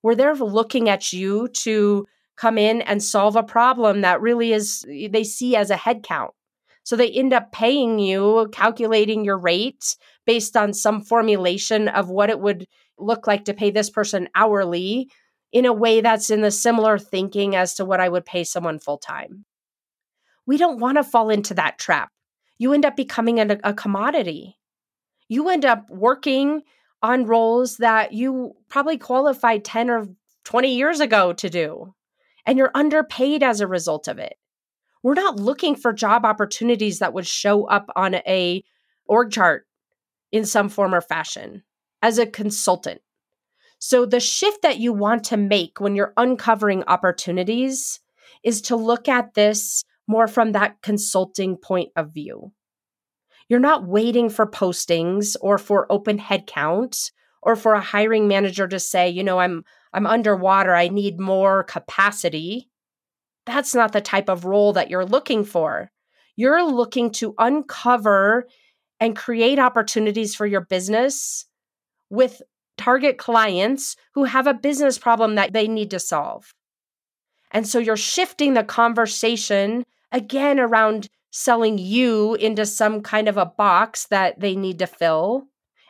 where 0.02 0.14
they're 0.14 0.34
looking 0.34 0.88
at 0.88 1.12
you 1.12 1.48
to 1.48 2.06
come 2.36 2.58
in 2.58 2.82
and 2.82 3.02
solve 3.02 3.36
a 3.36 3.42
problem 3.42 4.02
that 4.02 4.20
really 4.20 4.52
is 4.52 4.84
they 5.10 5.24
see 5.24 5.56
as 5.56 5.70
a 5.70 5.76
head 5.76 6.02
count. 6.02 6.32
So 6.84 6.96
they 6.96 7.10
end 7.10 7.32
up 7.32 7.52
paying 7.52 7.98
you, 7.98 8.48
calculating 8.52 9.24
your 9.24 9.38
rate 9.38 9.96
based 10.26 10.56
on 10.56 10.72
some 10.72 11.02
formulation 11.02 11.88
of 11.88 12.10
what 12.10 12.30
it 12.30 12.40
would 12.40 12.66
look 12.98 13.26
like 13.26 13.44
to 13.44 13.54
pay 13.54 13.70
this 13.70 13.90
person 13.90 14.28
hourly 14.34 15.08
in 15.52 15.66
a 15.66 15.72
way 15.72 16.00
that's 16.00 16.30
in 16.30 16.40
the 16.40 16.50
similar 16.50 16.98
thinking 16.98 17.54
as 17.54 17.74
to 17.74 17.84
what 17.84 18.00
I 18.00 18.08
would 18.08 18.24
pay 18.24 18.42
someone 18.44 18.78
full 18.78 18.98
time. 18.98 19.44
We 20.46 20.56
don't 20.56 20.80
want 20.80 20.96
to 20.96 21.04
fall 21.04 21.30
into 21.30 21.54
that 21.54 21.78
trap. 21.78 22.10
You 22.58 22.72
end 22.72 22.84
up 22.84 22.96
becoming 22.96 23.38
a, 23.38 23.58
a 23.62 23.74
commodity. 23.74 24.58
You 25.28 25.48
end 25.48 25.64
up 25.64 25.88
working 25.90 26.62
on 27.02 27.26
roles 27.26 27.78
that 27.78 28.12
you 28.12 28.54
probably 28.68 28.98
qualified 28.98 29.64
10 29.64 29.90
or 29.90 30.06
20 30.44 30.74
years 30.74 31.00
ago 31.00 31.32
to 31.34 31.50
do, 31.50 31.94
and 32.46 32.58
you're 32.58 32.70
underpaid 32.74 33.42
as 33.42 33.60
a 33.60 33.66
result 33.66 34.08
of 34.08 34.18
it. 34.18 34.34
We're 35.02 35.14
not 35.14 35.36
looking 35.36 35.74
for 35.74 35.92
job 35.92 36.24
opportunities 36.24 37.00
that 37.00 37.12
would 37.12 37.26
show 37.26 37.64
up 37.64 37.90
on 37.96 38.14
a 38.14 38.62
org 39.06 39.32
chart 39.32 39.66
in 40.30 40.44
some 40.44 40.68
form 40.68 40.94
or 40.94 41.00
fashion 41.00 41.62
as 42.00 42.18
a 42.18 42.26
consultant. 42.26 43.00
So, 43.78 44.06
the 44.06 44.20
shift 44.20 44.62
that 44.62 44.78
you 44.78 44.92
want 44.92 45.24
to 45.24 45.36
make 45.36 45.80
when 45.80 45.96
you're 45.96 46.14
uncovering 46.16 46.84
opportunities 46.84 48.00
is 48.44 48.62
to 48.62 48.76
look 48.76 49.08
at 49.08 49.34
this 49.34 49.84
more 50.06 50.28
from 50.28 50.52
that 50.52 50.82
consulting 50.82 51.56
point 51.56 51.90
of 51.96 52.12
view. 52.12 52.52
You're 53.48 53.60
not 53.60 53.86
waiting 53.86 54.30
for 54.30 54.46
postings 54.46 55.36
or 55.40 55.58
for 55.58 55.90
open 55.90 56.18
headcount 56.18 57.10
or 57.42 57.56
for 57.56 57.74
a 57.74 57.80
hiring 57.80 58.28
manager 58.28 58.68
to 58.68 58.78
say, 58.78 59.08
you 59.10 59.24
know, 59.24 59.38
I'm 59.40 59.64
I'm 59.92 60.06
underwater, 60.06 60.74
I 60.74 60.88
need 60.88 61.20
more 61.20 61.64
capacity. 61.64 62.70
That's 63.46 63.74
not 63.74 63.92
the 63.92 64.00
type 64.00 64.28
of 64.28 64.44
role 64.44 64.72
that 64.74 64.90
you're 64.90 65.04
looking 65.04 65.44
for. 65.44 65.90
You're 66.36 66.64
looking 66.64 67.10
to 67.12 67.34
uncover 67.38 68.46
and 69.00 69.16
create 69.16 69.58
opportunities 69.58 70.34
for 70.34 70.46
your 70.46 70.60
business 70.60 71.46
with 72.08 72.40
target 72.78 73.18
clients 73.18 73.96
who 74.14 74.24
have 74.24 74.46
a 74.46 74.54
business 74.54 74.98
problem 74.98 75.34
that 75.34 75.52
they 75.52 75.68
need 75.68 75.90
to 75.90 75.98
solve. 75.98 76.54
And 77.50 77.66
so 77.66 77.78
you're 77.78 77.96
shifting 77.96 78.54
the 78.54 78.64
conversation 78.64 79.84
again 80.10 80.58
around 80.58 81.08
selling 81.30 81.78
you 81.78 82.34
into 82.34 82.66
some 82.66 83.00
kind 83.00 83.28
of 83.28 83.36
a 83.36 83.46
box 83.46 84.06
that 84.08 84.40
they 84.40 84.54
need 84.54 84.78
to 84.78 84.86
fill 84.86 85.48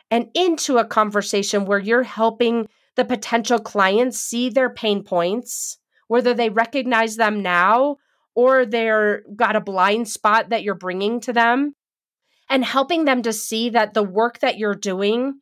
and 0.09 0.29
into 0.33 0.77
a 0.77 0.85
conversation 0.85 1.65
where 1.65 1.79
you're 1.79 2.03
helping 2.03 2.67
the 2.95 3.05
potential 3.05 3.59
clients 3.59 4.19
see 4.19 4.49
their 4.49 4.69
pain 4.69 5.03
points, 5.03 5.77
whether 6.13 6.35
they 6.35 6.49
recognize 6.49 7.15
them 7.15 7.41
now 7.41 7.97
or 8.35 8.67
they're 8.67 9.23
got 9.35 9.55
a 9.55 9.59
blind 9.61 10.07
spot 10.07 10.49
that 10.49 10.61
you're 10.61 10.75
bringing 10.75 11.19
to 11.19 11.33
them 11.33 11.73
and 12.47 12.63
helping 12.63 13.05
them 13.05 13.23
to 13.23 13.33
see 13.33 13.71
that 13.71 13.95
the 13.95 14.03
work 14.03 14.37
that 14.37 14.59
you're 14.59 14.75
doing 14.75 15.33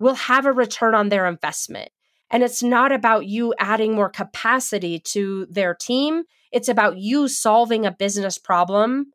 will 0.00 0.14
have 0.14 0.46
a 0.46 0.52
return 0.52 0.94
on 0.94 1.10
their 1.10 1.26
investment. 1.26 1.90
And 2.30 2.42
it's 2.42 2.62
not 2.62 2.92
about 2.92 3.26
you 3.26 3.52
adding 3.58 3.94
more 3.94 4.08
capacity 4.08 4.98
to 5.08 5.46
their 5.50 5.74
team. 5.74 6.22
It's 6.50 6.70
about 6.70 6.96
you 6.96 7.28
solving 7.28 7.84
a 7.84 7.92
business 7.92 8.38
problem 8.38 9.12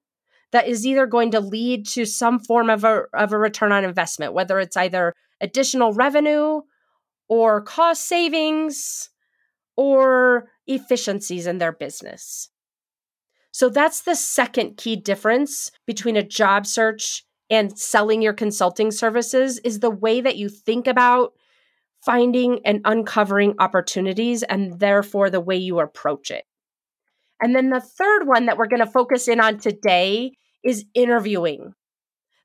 that 0.52 0.68
is 0.68 0.86
either 0.86 1.08
going 1.08 1.32
to 1.32 1.40
lead 1.40 1.88
to 1.88 2.06
some 2.06 2.38
form 2.38 2.70
of 2.70 2.84
a, 2.84 3.06
of 3.16 3.34
a 3.34 3.40
return 3.40 3.72
on 3.72 3.84
investment, 3.84 4.34
whether 4.34 4.60
it's 4.60 4.78
either 4.78 5.16
additional 5.42 5.94
revenue 5.94 6.62
or 7.28 7.60
cost 7.62 8.08
savings 8.08 9.10
or 9.76 10.48
efficiencies 10.76 11.48
in 11.48 11.58
their 11.58 11.72
business. 11.72 12.50
So 13.52 13.70
that's 13.70 14.02
the 14.02 14.16
second 14.16 14.78
key 14.78 14.96
difference 14.96 15.72
between 15.86 16.16
a 16.16 16.24
job 16.24 16.66
search 16.66 17.26
and 17.50 17.78
selling 17.78 18.22
your 18.22 18.34
consulting 18.34 18.92
services 18.92 19.60
is 19.60 19.80
the 19.80 19.92
way 19.92 20.22
that 20.22 20.38
you 20.38 20.48
think 20.48 20.88
about 20.88 21.34
finding 22.04 22.62
and 22.66 22.82
uncovering 22.86 23.56
opportunities 23.60 24.42
and 24.44 24.80
therefore 24.80 25.30
the 25.30 25.42
way 25.42 25.58
you 25.58 25.80
approach 25.80 26.32
it. 26.32 26.46
And 27.42 27.56
then 27.56 27.70
the 27.70 27.82
third 27.82 28.26
one 28.26 28.46
that 28.46 28.58
we're 28.58 28.68
going 28.68 28.86
to 28.86 28.92
focus 28.92 29.28
in 29.28 29.40
on 29.40 29.60
today 29.60 30.32
is 30.64 30.86
interviewing. 30.94 31.74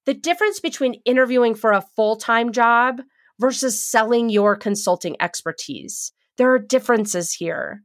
The 0.06 0.14
difference 0.14 0.60
between 0.60 1.00
interviewing 1.04 1.54
for 1.54 1.72
a 1.72 1.84
full 1.94 2.16
time 2.16 2.52
job 2.52 3.00
versus 3.38 3.80
selling 3.80 4.28
your 4.28 4.56
consulting 4.56 5.16
expertise. 5.20 6.12
There 6.38 6.52
are 6.52 6.58
differences 6.58 7.32
here. 7.32 7.82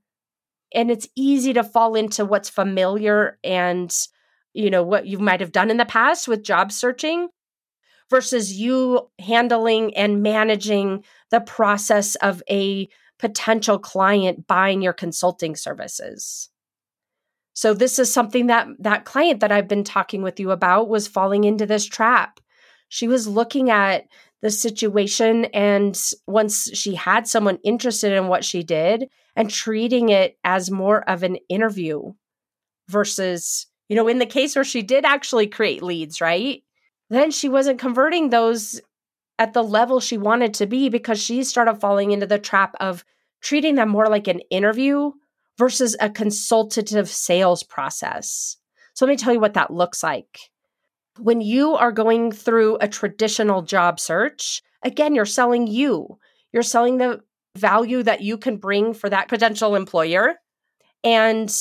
And 0.74 0.90
it's 0.90 1.08
easy 1.16 1.54
to 1.54 1.64
fall 1.64 1.96
into 1.96 2.26
what's 2.26 2.50
familiar 2.50 3.38
and, 3.44 3.94
you 4.54 4.70
know, 4.70 4.84
what 4.84 5.06
you 5.06 5.20
might 5.20 5.42
have 5.42 5.52
done 5.52 5.70
in 5.70 5.78
the 5.78 5.86
past 5.86 6.28
with 6.28 6.44
job 6.44 6.72
searching 6.72 7.28
versus 8.10 8.54
you 8.54 9.10
handling 9.20 9.96
and 9.96 10.22
managing 10.22 11.04
the 11.30 11.42
process 11.42 12.16
of 12.16 12.44
a 12.50 12.88
potential 13.20 13.80
client 13.80 14.48
buying 14.48 14.82
your 14.82 14.94
consulting 14.94 15.56
services. 15.56 16.50
So 17.54 17.74
this 17.74 18.00
is 18.00 18.12
something 18.12 18.48
that 18.48 18.68
that 18.80 19.06
client 19.06 19.42
that 19.42 19.52
I've 19.52 19.68
been 19.68 19.84
talking 19.84 20.22
with 20.22 20.40
you 20.40 20.52
about 20.52 20.90
was 20.90 21.08
falling 21.08 21.44
into 21.44 21.66
this 21.66 21.86
trap. 21.86 22.40
She 22.90 23.08
was 23.08 23.28
looking 23.28 23.70
at 23.70 24.06
the 24.42 24.50
situation 24.50 25.46
and 25.46 26.00
once 26.28 26.70
she 26.74 26.96
had 26.96 27.28
someone 27.28 27.60
interested 27.64 28.12
in 28.12 28.28
what 28.28 28.44
she 28.44 28.64
did 28.64 29.10
and 29.36 29.50
treating 29.50 30.10
it 30.10 30.38
as 30.44 30.72
more 30.72 31.08
of 31.10 31.24
an 31.24 31.38
interview 31.48 32.14
versus 32.90 33.68
you 33.88 33.96
know 33.96 34.08
in 34.08 34.20
the 34.20 34.26
case 34.26 34.56
where 34.56 34.66
she 34.66 34.82
did 34.82 35.06
actually 35.06 35.48
create 35.48 35.84
leads 35.84 36.22
right 36.22 36.64
then 37.10 37.30
she 37.30 37.50
wasn't 37.50 37.80
converting 37.80 38.30
those 38.30 38.82
at 39.38 39.54
the 39.54 39.64
level 39.64 40.00
she 40.00 40.18
wanted 40.18 40.54
to 40.54 40.66
be 40.68 40.88
because 40.88 41.22
she 41.22 41.44
started 41.44 41.76
falling 41.76 42.12
into 42.12 42.28
the 42.28 42.40
trap 42.40 42.76
of 42.80 43.04
treating 43.42 43.76
them 43.76 43.90
more 43.90 44.08
like 44.08 44.28
an 44.28 44.40
interview 44.52 45.12
versus 45.58 45.96
a 46.00 46.10
consultative 46.10 47.10
sales 47.10 47.64
process. 47.64 48.58
So 48.94 49.06
let 49.06 49.12
me 49.12 49.18
tell 49.18 49.34
you 49.34 49.40
what 49.40 49.56
that 49.56 49.74
looks 49.74 50.04
like. 50.04 50.40
When 51.20 51.42
you 51.42 51.76
are 51.76 51.92
going 51.92 52.32
through 52.32 52.78
a 52.80 52.88
traditional 52.88 53.62
job 53.62 54.00
search, 54.00 54.62
again, 54.84 55.14
you're 55.14 55.26
selling 55.26 55.68
you. 55.68 56.18
You're 56.54 56.64
selling 56.64 56.98
the 56.98 57.22
value 57.58 58.02
that 58.04 58.22
you 58.22 58.38
can 58.38 58.58
bring 58.58 58.94
for 58.94 59.10
that 59.10 59.28
potential 59.28 59.76
employer 59.76 60.36
and 61.04 61.52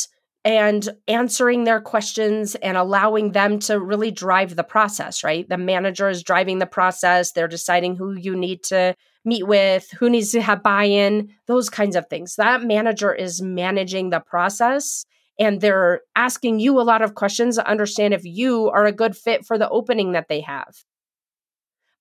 and 0.42 0.88
answering 1.06 1.64
their 1.64 1.82
questions 1.82 2.54
and 2.56 2.76
allowing 2.76 3.32
them 3.32 3.58
to 3.58 3.78
really 3.78 4.10
drive 4.10 4.56
the 4.56 4.64
process, 4.64 5.22
right? 5.22 5.46
The 5.46 5.58
manager 5.58 6.08
is 6.08 6.22
driving 6.22 6.60
the 6.60 6.66
process. 6.66 7.32
They're 7.32 7.46
deciding 7.46 7.96
who 7.96 8.14
you 8.14 8.34
need 8.34 8.62
to 8.64 8.94
meet 9.22 9.46
with, 9.46 9.90
who 9.98 10.08
needs 10.08 10.32
to 10.32 10.40
have 10.40 10.62
buy 10.62 10.84
in, 10.84 11.28
those 11.46 11.68
kinds 11.68 11.94
of 11.94 12.06
things. 12.08 12.36
That 12.36 12.62
manager 12.62 13.12
is 13.12 13.42
managing 13.42 14.10
the 14.10 14.20
process 14.20 15.04
and 15.40 15.60
they're 15.60 16.02
asking 16.14 16.60
you 16.60 16.78
a 16.78 16.82
lot 16.82 17.00
of 17.00 17.14
questions 17.14 17.56
to 17.56 17.66
understand 17.66 18.12
if 18.12 18.24
you 18.24 18.68
are 18.68 18.84
a 18.84 18.92
good 18.92 19.16
fit 19.16 19.46
for 19.46 19.56
the 19.56 19.68
opening 19.70 20.12
that 20.12 20.28
they 20.28 20.42
have. 20.42 20.84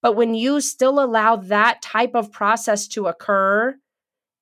But 0.01 0.15
when 0.17 0.36
you 0.36 0.60
still 0.60 1.00
allow 1.00 1.38
that 1.38 1.81
type 1.81 2.12
of 2.15 2.31
process 2.31 2.88
to 2.89 3.08
occur 3.08 3.75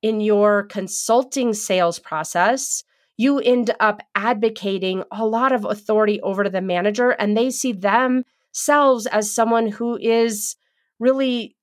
in 0.02 0.20
your 0.20 0.64
consulting 0.64 1.54
sales 1.54 2.00
process, 2.00 2.84
you 3.18 3.40
end 3.40 3.72
up 3.80 4.02
advocating 4.16 5.04
a 5.12 5.26
lot 5.26 5.52
of 5.52 5.64
authority 5.64 6.20
over 6.22 6.44
to 6.44 6.50
the 6.50 6.62
manager 6.62 7.12
and 7.12 7.38
they 7.38 7.50
see 7.50 7.74
themselves 7.74 9.06
as 9.08 9.32
someone 9.32 9.68
who 9.68 9.98
is 9.98 10.56
really 11.00 11.56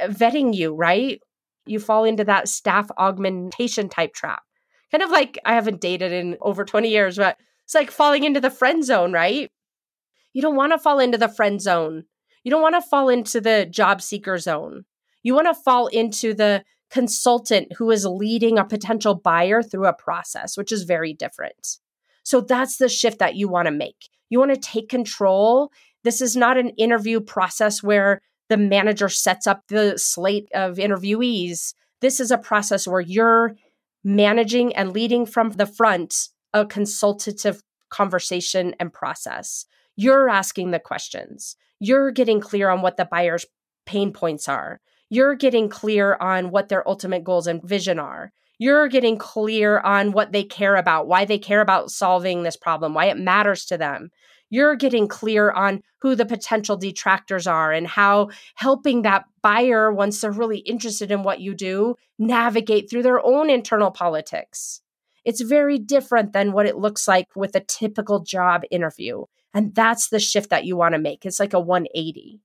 uh, 0.00 0.08
vetting 0.08 0.54
you, 0.54 0.74
right? 0.74 1.20
You 1.66 1.78
fall 1.78 2.04
into 2.04 2.24
that 2.24 2.48
staff 2.48 2.88
augmentation 2.96 3.88
type 3.88 4.14
trap. 4.14 4.42
Kind 4.90 5.02
of 5.02 5.10
like 5.10 5.38
I 5.44 5.54
haven't 5.54 5.80
dated 5.80 6.12
in 6.12 6.36
over 6.40 6.64
20 6.64 6.88
years, 6.88 7.16
but 7.16 7.36
it's 7.64 7.74
like 7.74 7.90
falling 7.90 8.24
into 8.24 8.40
the 8.40 8.50
friend 8.50 8.84
zone, 8.84 9.12
right? 9.12 9.48
You 10.32 10.42
don't 10.42 10.56
want 10.56 10.72
to 10.72 10.78
fall 10.78 10.98
into 10.98 11.18
the 11.18 11.28
friend 11.28 11.60
zone. 11.60 12.04
You 12.44 12.50
don't 12.50 12.62
want 12.62 12.74
to 12.74 12.88
fall 12.88 13.08
into 13.08 13.40
the 13.40 13.66
job 13.70 14.02
seeker 14.02 14.38
zone. 14.38 14.84
You 15.22 15.34
want 15.34 15.46
to 15.46 15.54
fall 15.54 15.86
into 15.88 16.34
the 16.34 16.64
consultant 16.90 17.72
who 17.76 17.90
is 17.90 18.04
leading 18.04 18.58
a 18.58 18.64
potential 18.64 19.14
buyer 19.14 19.62
through 19.62 19.86
a 19.86 19.92
process, 19.92 20.56
which 20.56 20.72
is 20.72 20.82
very 20.82 21.12
different. 21.12 21.78
So 22.22 22.40
that's 22.40 22.76
the 22.78 22.88
shift 22.88 23.18
that 23.18 23.36
you 23.36 23.48
want 23.48 23.66
to 23.66 23.72
make. 23.72 24.08
You 24.28 24.38
want 24.38 24.52
to 24.54 24.60
take 24.60 24.88
control. 24.88 25.70
This 26.02 26.20
is 26.20 26.36
not 26.36 26.56
an 26.56 26.70
interview 26.70 27.20
process 27.20 27.82
where 27.82 28.22
the 28.48 28.56
manager 28.56 29.08
sets 29.08 29.46
up 29.46 29.62
the 29.68 29.98
slate 29.98 30.48
of 30.54 30.76
interviewees. 30.76 31.74
This 32.00 32.18
is 32.18 32.30
a 32.30 32.38
process 32.38 32.86
where 32.86 33.00
you're 33.00 33.56
managing 34.04 34.74
and 34.74 34.92
leading 34.92 35.26
from 35.26 35.50
the 35.50 35.66
front 35.66 36.28
a 36.52 36.66
consultative 36.66 37.62
conversation 37.90 38.74
and 38.80 38.92
process. 38.92 39.66
You're 39.96 40.28
asking 40.28 40.70
the 40.70 40.78
questions. 40.78 41.56
You're 41.78 42.10
getting 42.10 42.40
clear 42.40 42.70
on 42.70 42.82
what 42.82 42.96
the 42.96 43.04
buyer's 43.04 43.46
pain 43.86 44.12
points 44.12 44.48
are. 44.48 44.80
You're 45.08 45.34
getting 45.34 45.68
clear 45.68 46.16
on 46.20 46.50
what 46.50 46.68
their 46.68 46.86
ultimate 46.88 47.24
goals 47.24 47.46
and 47.46 47.62
vision 47.62 47.98
are. 47.98 48.32
You're 48.58 48.88
getting 48.88 49.16
clear 49.16 49.80
on 49.80 50.12
what 50.12 50.32
they 50.32 50.44
care 50.44 50.76
about, 50.76 51.06
why 51.06 51.24
they 51.24 51.38
care 51.38 51.60
about 51.60 51.90
solving 51.90 52.42
this 52.42 52.56
problem, 52.56 52.94
why 52.94 53.06
it 53.06 53.16
matters 53.16 53.64
to 53.66 53.78
them 53.78 54.10
you're 54.50 54.76
getting 54.76 55.08
clear 55.08 55.50
on 55.50 55.82
who 56.00 56.14
the 56.14 56.26
potential 56.26 56.76
detractors 56.76 57.46
are 57.46 57.72
and 57.72 57.86
how 57.86 58.30
helping 58.56 59.02
that 59.02 59.24
buyer, 59.42 59.92
once 59.92 60.20
they're 60.20 60.30
really 60.30 60.58
interested 60.58 61.10
in 61.10 61.22
what 61.22 61.40
you 61.40 61.54
do, 61.54 61.94
navigate 62.18 62.90
through 62.90 63.02
their 63.02 63.24
own 63.24 63.48
internal 63.48 63.90
politics. 63.90 64.82
It's 65.24 65.40
very 65.40 65.78
different 65.78 66.32
than 66.32 66.52
what 66.52 66.66
it 66.66 66.76
looks 66.76 67.06
like 67.06 67.26
with 67.36 67.54
a 67.54 67.60
typical 67.60 68.20
job 68.20 68.62
interview. 68.70 69.24
And 69.54 69.74
that's 69.74 70.08
the 70.08 70.18
shift 70.18 70.50
that 70.50 70.64
you 70.64 70.76
want 70.76 70.94
to 70.94 71.00
make. 71.00 71.26
It's 71.26 71.40
like 71.40 71.52
a 71.52 71.60
180. 71.60 72.40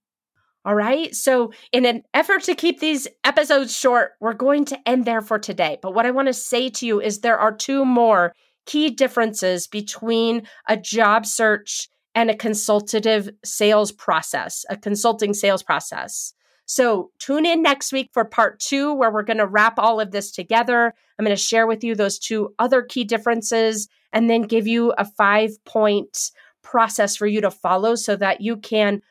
All 0.66 0.74
right. 0.74 1.16
So, 1.16 1.52
in 1.72 1.86
an 1.86 2.02
effort 2.14 2.42
to 2.44 2.56
keep 2.56 2.80
these 2.80 3.08
episodes 3.24 3.78
short, 3.78 4.14
we're 4.20 4.34
going 4.34 4.66
to 4.66 4.90
end 4.90 5.06
there 5.06 5.22
for 5.22 5.38
today. 5.38 5.78
But 5.80 5.94
what 5.94 6.08
I 6.08 6.12
want 6.12 6.28
to 6.28 6.34
say 6.34 6.70
to 6.70 6.88
you 6.88 7.00
is 7.00 7.20
there 7.20 7.38
are 7.38 7.56
two 7.56 7.86
more 7.86 8.34
key 8.66 8.90
differences 8.90 9.68
between 9.68 10.48
a 10.68 10.76
job 10.76 11.28
search 11.28 11.88
and 12.16 12.30
a 12.30 12.36
consultative 12.36 13.30
sales 13.44 13.92
process, 13.92 14.66
a 14.70 14.78
consulting 14.78 15.34
sales 15.34 15.62
process. 15.62 16.34
So 16.66 17.12
tune 17.20 17.46
in 17.46 17.62
next 17.62 17.94
week 17.94 18.10
for 18.12 18.26
part 18.26 18.60
two, 18.60 18.94
where 18.94 19.12
we're 19.12 19.22
going 19.24 19.38
to 19.38 19.46
wrap 19.46 19.78
all 19.78 20.00
of 20.00 20.12
this 20.12 20.32
together. 20.32 20.94
I'm 21.20 21.26
going 21.26 21.36
to 21.36 21.42
share 21.42 21.68
with 21.68 21.84
you 21.84 21.94
those 21.94 22.18
two 22.18 22.56
other 22.58 22.82
key 22.82 23.04
differences 23.04 23.88
and 24.12 24.30
then 24.30 24.44
give 24.44 24.66
you 24.66 24.94
a 24.98 25.06
five 25.06 25.52
point 25.66 26.32
process 26.64 27.16
for 27.16 27.28
you 27.28 27.42
to 27.42 27.52
follow 27.52 27.94
so 27.94 28.16
that 28.16 28.42
you 28.42 28.58
can 28.58 29.02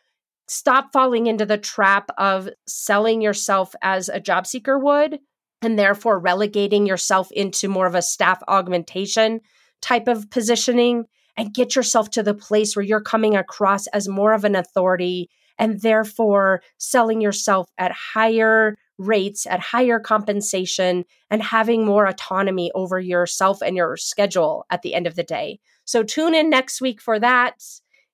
stop 0.48 0.92
falling 0.92 1.26
into 1.26 1.46
the 1.46 1.58
trap 1.58 2.10
of 2.18 2.48
selling 2.66 3.20
yourself 3.20 3.74
as 3.82 4.08
a 4.08 4.20
job 4.20 4.46
seeker 4.46 4.78
would 4.78 5.20
and 5.62 5.78
therefore 5.78 6.18
relegating 6.18 6.86
yourself 6.86 7.30
into 7.32 7.68
more 7.68 7.86
of 7.86 7.94
a 7.94 8.02
staff 8.02 8.42
augmentation 8.48 9.40
type 9.80 10.08
of 10.08 10.28
positioning 10.30 11.04
and 11.36 11.54
get 11.54 11.74
yourself 11.76 12.10
to 12.10 12.22
the 12.22 12.34
place 12.34 12.76
where 12.76 12.84
you're 12.84 13.00
coming 13.00 13.36
across 13.36 13.86
as 13.88 14.08
more 14.08 14.32
of 14.32 14.44
an 14.44 14.54
authority 14.54 15.28
and 15.58 15.80
therefore 15.80 16.62
selling 16.78 17.20
yourself 17.20 17.70
at 17.78 17.92
higher 17.92 18.76
rates, 18.98 19.46
at 19.46 19.60
higher 19.60 19.98
compensation, 19.98 21.04
and 21.30 21.42
having 21.42 21.84
more 21.84 22.06
autonomy 22.06 22.70
over 22.74 22.98
yourself 22.98 23.60
and 23.62 23.76
your 23.76 23.96
schedule 23.96 24.64
at 24.70 24.82
the 24.82 24.94
end 24.94 25.06
of 25.06 25.16
the 25.16 25.22
day. 25.22 25.58
So 25.84 26.02
tune 26.02 26.34
in 26.34 26.50
next 26.50 26.80
week 26.80 27.00
for 27.00 27.18
that. 27.18 27.62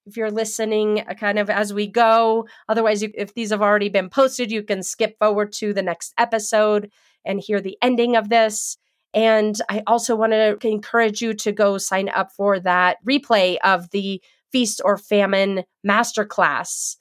If 0.06 0.16
you're 0.16 0.30
listening 0.30 1.04
uh, 1.08 1.14
kind 1.14 1.38
of 1.38 1.50
as 1.50 1.72
we 1.72 1.86
go, 1.86 2.48
otherwise, 2.68 3.02
if 3.02 3.34
these 3.34 3.50
have 3.50 3.62
already 3.62 3.90
been 3.90 4.08
posted, 4.08 4.50
you 4.50 4.62
can 4.62 4.82
skip 4.82 5.18
forward 5.18 5.52
to 5.54 5.72
the 5.72 5.82
next 5.82 6.14
episode 6.18 6.90
and 7.24 7.40
hear 7.40 7.60
the 7.60 7.76
ending 7.82 8.16
of 8.16 8.28
this. 8.28 8.78
And 9.12 9.56
I 9.68 9.82
also 9.86 10.14
want 10.14 10.32
to 10.32 10.58
encourage 10.62 11.20
you 11.20 11.34
to 11.34 11.52
go 11.52 11.78
sign 11.78 12.08
up 12.08 12.32
for 12.32 12.60
that 12.60 12.98
replay 13.04 13.56
of 13.64 13.90
the 13.90 14.22
Feast 14.52 14.80
or 14.84 14.96
Famine 14.96 15.64
Masterclass. 15.86 16.96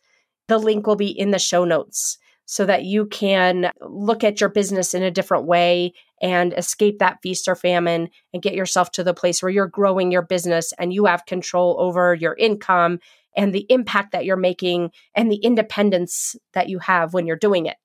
The 0.48 0.58
link 0.58 0.88
will 0.88 0.96
be 0.96 1.10
in 1.10 1.32
the 1.32 1.40
show 1.40 1.66
notes 1.66 2.18
so 2.46 2.66
that 2.66 2.84
you 2.84 3.06
can 3.06 3.72
look 3.82 4.24
at 4.24 4.42
your 4.42 4.50
business 4.50 4.96
in 4.96 5.04
a 5.04 5.12
different 5.12 5.46
way 5.46 5.94
and 6.20 6.52
escape 6.54 6.98
that 6.98 7.20
feast 7.22 7.48
or 7.48 7.56
famine 7.56 8.10
and 8.34 8.42
get 8.42 8.56
yourself 8.56 8.92
to 8.92 9.04
the 9.04 9.14
place 9.14 9.44
where 9.44 9.52
you're 9.52 9.68
growing 9.68 10.12
your 10.12 10.24
business 10.24 10.74
and 10.80 10.92
you 10.92 11.06
have 11.06 11.28
control 11.28 11.76
over 11.80 12.16
your 12.16 12.36
income 12.40 13.00
and 13.38 13.54
the 13.54 13.68
impact 13.70 14.12
that 14.14 14.26
you're 14.26 14.36
making 14.36 14.90
and 15.14 15.32
the 15.32 15.38
independence 15.38 16.36
that 16.54 16.70
you 16.70 16.80
have 16.80 17.14
when 17.14 17.28
you're 17.28 17.36
doing 17.36 17.68
it. 17.68 17.78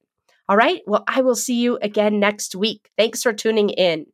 All 0.48 0.56
right. 0.56 0.82
Well, 0.86 1.04
I 1.08 1.22
will 1.22 1.36
see 1.36 1.60
you 1.60 1.78
again 1.80 2.20
next 2.20 2.54
week. 2.54 2.90
Thanks 2.98 3.22
for 3.22 3.32
tuning 3.32 3.70
in. 3.70 4.06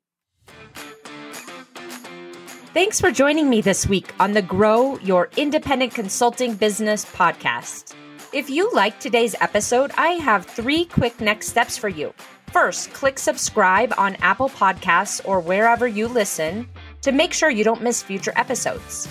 Thanks 2.73 3.01
for 3.01 3.11
joining 3.11 3.51
me 3.51 3.61
this 3.61 3.89
week 3.89 4.15
on 4.21 4.33
the 4.33 4.43
Grow 4.43 4.97
Your 4.99 5.29
Independent 5.37 5.93
Consulting 5.93 6.55
Business 6.55 7.05
podcast. 7.05 7.97
If 8.33 8.49
you 8.49 8.71
like 8.73 9.01
today's 9.01 9.35
episode, 9.41 9.91
I 9.97 10.11
have 10.11 10.47
three 10.47 10.85
quick 10.85 11.21
next 11.21 11.49
steps 11.49 11.77
for 11.77 11.89
you. 11.89 12.15
First, 12.53 12.93
click 12.93 13.19
subscribe 13.19 13.93
on 13.99 14.15
Apple 14.17 14.49
Podcasts 14.49 15.21
or 15.25 15.41
wherever 15.41 15.89
you 15.89 16.07
listen 16.07 16.69
to 17.03 17.11
make 17.11 17.33
sure 17.33 17.51
you 17.51 17.65
don't 17.65 17.83
miss 17.83 18.05
future 18.05 18.33
episodes. 18.37 19.09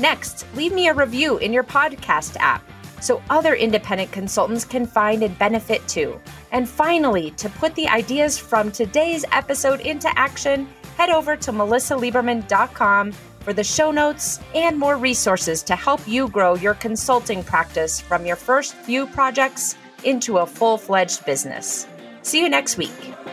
Next, 0.00 0.44
leave 0.56 0.72
me 0.72 0.88
a 0.88 0.94
review 0.94 1.38
in 1.38 1.52
your 1.52 1.64
podcast 1.64 2.36
app 2.40 2.64
so 3.00 3.22
other 3.30 3.54
independent 3.54 4.12
consultants 4.12 4.64
can 4.64 4.86
find 4.86 5.22
and 5.22 5.38
benefit 5.38 5.86
too. 5.88 6.20
And 6.52 6.68
finally, 6.68 7.30
to 7.32 7.48
put 7.48 7.74
the 7.74 7.88
ideas 7.88 8.38
from 8.38 8.70
today's 8.70 9.24
episode 9.32 9.80
into 9.80 10.08
action, 10.18 10.68
head 10.96 11.10
over 11.10 11.36
to 11.36 11.52
melissalieberman.com 11.52 13.12
for 13.40 13.52
the 13.52 13.64
show 13.64 13.90
notes 13.90 14.40
and 14.54 14.78
more 14.78 14.96
resources 14.96 15.62
to 15.62 15.76
help 15.76 16.00
you 16.08 16.28
grow 16.28 16.54
your 16.54 16.74
consulting 16.74 17.44
practice 17.44 18.00
from 18.00 18.26
your 18.26 18.36
first 18.36 18.74
few 18.74 19.06
projects 19.06 19.76
into 20.04 20.38
a 20.38 20.46
full 20.46 20.78
fledged 20.78 21.24
business. 21.24 21.86
See 22.22 22.40
you 22.40 22.48
next 22.48 22.76
week. 22.76 23.25